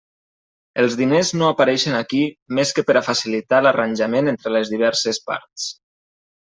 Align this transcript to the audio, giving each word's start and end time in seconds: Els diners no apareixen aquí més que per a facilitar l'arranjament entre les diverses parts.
Els 0.83 0.95
diners 1.01 1.29
no 1.41 1.49
apareixen 1.55 1.97
aquí 1.99 2.23
més 2.61 2.73
que 2.79 2.87
per 2.89 2.97
a 3.03 3.07
facilitar 3.11 3.63
l'arranjament 3.67 4.35
entre 4.35 4.59
les 4.59 4.77
diverses 4.77 5.25
parts. 5.31 5.73